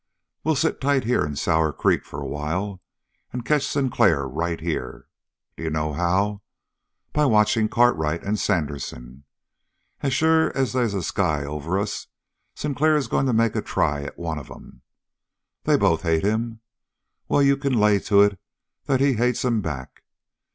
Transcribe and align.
We'll 0.43 0.55
sit 0.55 0.81
tight 0.81 1.03
here 1.03 1.23
in 1.23 1.35
Sour 1.35 1.71
Creek 1.71 2.05
for 2.05 2.19
a 2.19 2.25
while 2.27 2.81
and 3.31 3.45
catch 3.45 3.63
Sinclair 3.67 4.27
right 4.27 4.59
here. 4.59 5.05
D'you 5.55 5.69
know 5.69 5.93
how? 5.93 6.41
By 7.13 7.25
watching 7.27 7.69
Cartwright 7.69 8.23
and 8.23 8.39
Sandersen. 8.39 9.25
As 10.01 10.11
sure 10.11 10.51
as 10.57 10.73
they's 10.73 10.95
a 10.95 11.03
sky 11.03 11.45
over 11.45 11.77
us, 11.77 12.07
Sinclair 12.55 12.95
is 12.95 13.07
going 13.09 13.27
to 13.27 13.31
make 13.33 13.55
a 13.55 13.61
try 13.61 14.01
at 14.01 14.17
one 14.17 14.39
of 14.39 14.49
'em. 14.49 14.81
They 15.65 15.77
both 15.77 16.01
hate 16.01 16.23
him. 16.25 16.61
Well, 17.27 17.43
you 17.43 17.55
can 17.55 17.73
lay 17.73 17.99
to 17.99 18.23
it 18.23 18.39
that 18.85 19.01
he 19.01 19.13
hates 19.13 19.45
'em 19.45 19.61
back. 19.61 20.01